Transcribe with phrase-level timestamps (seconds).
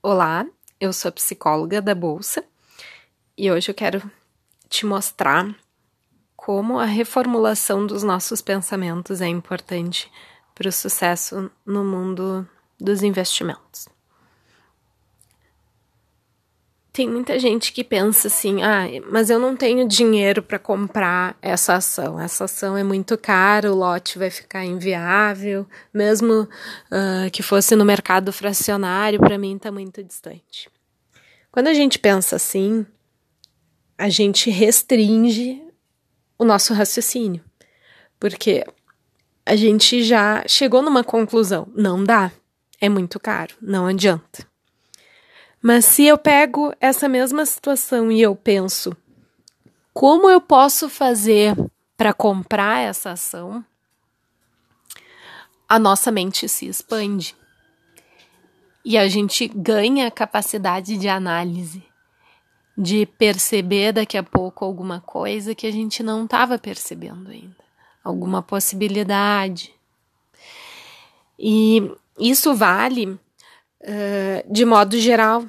[0.00, 0.46] Olá,
[0.80, 2.44] eu sou psicóloga da Bolsa
[3.36, 4.08] e hoje eu quero
[4.68, 5.52] te mostrar
[6.36, 10.08] como a reformulação dos nossos pensamentos é importante
[10.54, 12.48] para o sucesso no mundo
[12.78, 13.88] dos investimentos.
[16.98, 21.74] Tem muita gente que pensa assim: ah, mas eu não tenho dinheiro para comprar essa
[21.74, 22.20] ação.
[22.20, 27.84] Essa ação é muito cara, o lote vai ficar inviável, mesmo uh, que fosse no
[27.84, 30.68] mercado fracionário, para mim está muito distante.
[31.52, 32.84] Quando a gente pensa assim,
[33.96, 35.62] a gente restringe
[36.36, 37.44] o nosso raciocínio,
[38.18, 38.66] porque
[39.46, 42.32] a gente já chegou numa conclusão: não dá,
[42.80, 44.47] é muito caro, não adianta.
[45.60, 48.96] Mas se eu pego essa mesma situação e eu penso,
[49.92, 51.56] como eu posso fazer
[51.96, 53.64] para comprar essa ação?
[55.68, 57.34] A nossa mente se expande
[58.84, 61.82] e a gente ganha a capacidade de análise,
[62.76, 67.56] de perceber daqui a pouco alguma coisa que a gente não estava percebendo ainda,
[68.02, 69.74] alguma possibilidade.
[71.38, 73.18] E isso vale
[73.82, 75.44] uh, de modo geral.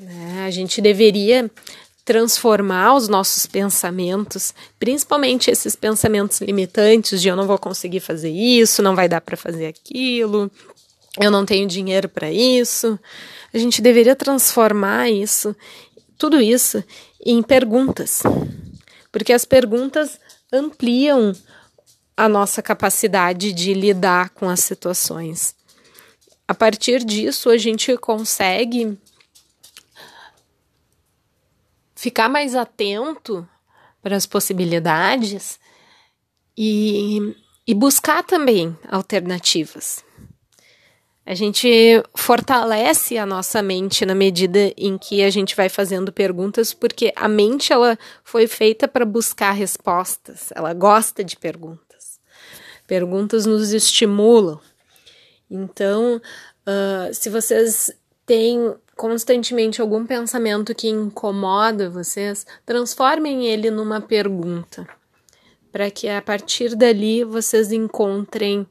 [0.00, 0.44] Né?
[0.46, 1.50] A gente deveria
[2.04, 8.82] transformar os nossos pensamentos, principalmente esses pensamentos limitantes de eu não vou conseguir fazer isso,
[8.82, 10.50] não vai dar para fazer aquilo,
[11.20, 12.98] eu não tenho dinheiro para isso.
[13.52, 15.54] A gente deveria transformar isso,
[16.18, 16.82] tudo isso,
[17.24, 18.22] em perguntas,
[19.12, 20.18] porque as perguntas
[20.52, 21.32] ampliam
[22.16, 25.54] a nossa capacidade de lidar com as situações.
[26.50, 28.98] A partir disso, a gente consegue
[31.94, 33.48] ficar mais atento
[34.02, 35.60] para as possibilidades
[36.58, 40.04] e, e buscar também alternativas.
[41.24, 46.74] A gente fortalece a nossa mente na medida em que a gente vai fazendo perguntas,
[46.74, 52.18] porque a mente ela foi feita para buscar respostas, ela gosta de perguntas.
[52.88, 54.58] Perguntas nos estimulam.
[55.50, 56.20] Então,
[56.66, 57.90] uh, se vocês
[58.24, 64.86] têm constantemente algum pensamento que incomoda vocês, transformem ele numa pergunta,
[65.72, 68.66] para que a partir dali vocês encontrem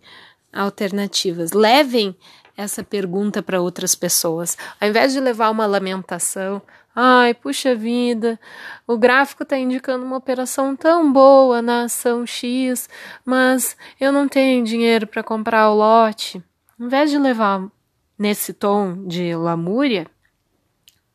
[0.54, 1.52] alternativas.
[1.52, 2.16] Levem
[2.56, 6.62] essa pergunta para outras pessoas, ao invés de levar uma lamentação.
[6.96, 8.40] Ai, puxa vida,
[8.86, 12.90] o gráfico está indicando uma operação tão boa na ação X,
[13.24, 16.44] mas eu não tenho dinheiro para comprar o lote.
[16.80, 17.70] Em vez de levar
[18.18, 20.08] nesse tom de lamúria,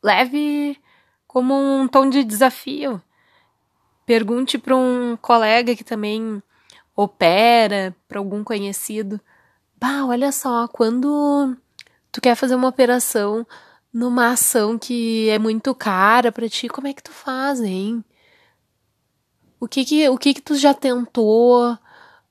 [0.03, 0.79] leve
[1.27, 3.01] como um tom de desafio.
[4.05, 6.41] Pergunte para um colega que também
[6.95, 9.19] opera, para algum conhecido.
[9.75, 11.57] Bah, olha só, quando
[12.11, 13.45] tu quer fazer uma operação
[13.91, 18.05] numa ação que é muito cara para ti, como é que tu faz, hein?
[19.59, 21.75] O que que, o que que tu já tentou?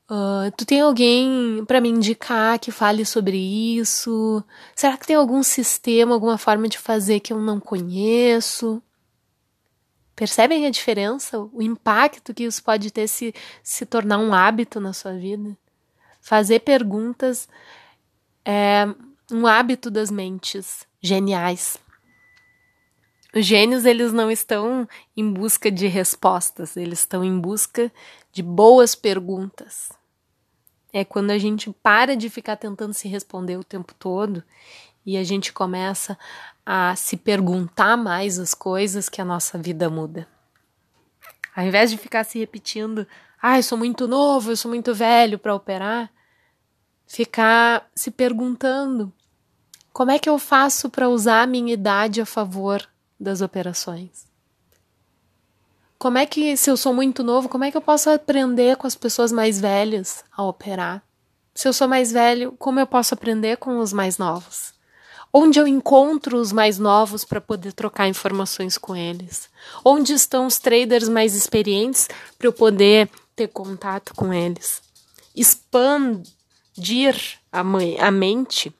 [0.07, 4.43] Uh, tu tem alguém para me indicar que fale sobre isso?
[4.75, 8.81] Será que tem algum sistema, alguma forma de fazer que eu não conheço?
[10.15, 11.39] Percebem a diferença?
[11.51, 13.33] O impacto que isso pode ter se,
[13.63, 15.57] se tornar um hábito na sua vida?
[16.21, 17.49] Fazer perguntas
[18.45, 18.85] é
[19.31, 21.77] um hábito das mentes geniais.
[23.35, 27.91] Os gênios, eles não estão em busca de respostas, eles estão em busca
[28.31, 29.91] de boas perguntas.
[30.93, 34.41] É quando a gente para de ficar tentando se responder o tempo todo
[35.05, 36.17] e a gente começa
[36.65, 40.25] a se perguntar mais as coisas que a nossa vida muda.
[41.53, 43.05] Ao invés de ficar se repetindo,
[43.41, 46.09] ah, eu sou muito novo, eu sou muito velho para operar,
[47.05, 49.11] ficar se perguntando
[49.91, 52.87] como é que eu faço para usar a minha idade a favor
[53.19, 54.25] das operações?
[55.97, 58.85] Como é que, se eu sou muito novo, como é que eu posso aprender com
[58.85, 61.01] as pessoas mais velhas a operar?
[61.53, 64.73] Se eu sou mais velho, como eu posso aprender com os mais novos?
[65.33, 69.49] Onde eu encontro os mais novos para poder trocar informações com eles?
[69.83, 72.07] Onde estão os traders mais experientes
[72.37, 74.81] para eu poder ter contato com eles?
[75.35, 77.15] Expandir
[77.51, 78.73] a, a mente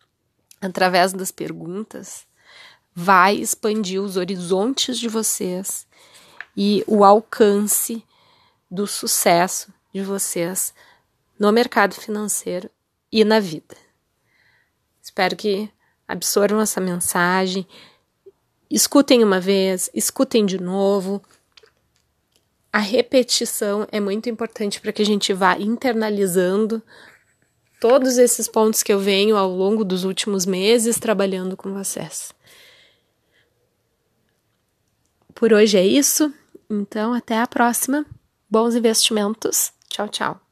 [0.61, 2.25] através das perguntas
[2.95, 5.85] vai expandir os horizontes de vocês
[6.55, 8.01] e o alcance
[8.71, 10.73] do sucesso de vocês
[11.37, 12.69] no mercado financeiro
[13.11, 13.75] e na vida.
[15.01, 15.69] Espero que
[16.07, 17.67] absorvam essa mensagem,
[18.69, 21.21] escutem uma vez, escutem de novo.
[22.71, 26.81] A repetição é muito importante para que a gente vá internalizando
[27.81, 32.33] todos esses pontos que eu venho ao longo dos últimos meses trabalhando com vocês.
[35.35, 36.33] Por hoje é isso,
[36.69, 38.05] então até a próxima.
[38.49, 39.71] Bons investimentos.
[39.89, 40.44] Tchau, tchau.